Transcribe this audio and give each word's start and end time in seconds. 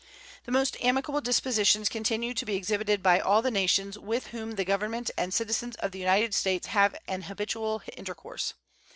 The 0.45 0.51
most 0.51 0.77
amicable 0.83 1.21
dispositions 1.21 1.87
continue 1.87 2.33
to 2.33 2.43
be 2.43 2.55
exhibited 2.55 3.03
by 3.03 3.19
all 3.19 3.43
the 3.43 3.51
nations 3.51 3.99
with 3.99 4.25
whom 4.31 4.53
the 4.53 4.65
Government 4.65 5.11
and 5.15 5.31
citizens 5.31 5.75
of 5.75 5.91
the 5.91 5.99
United 5.99 6.33
States 6.33 6.65
have 6.65 6.95
an 7.07 7.21
habitual 7.21 7.83
intercourse. 7.95 8.55